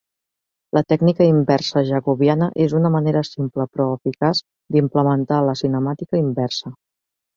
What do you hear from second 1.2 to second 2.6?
inversa Jacobiana